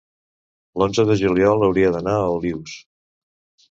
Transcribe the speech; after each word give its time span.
l'onze 0.83 1.05
de 1.11 1.19
juliol 1.21 1.69
hauria 1.69 1.95
d'anar 1.99 2.19
a 2.25 2.29
Olius. 2.41 2.79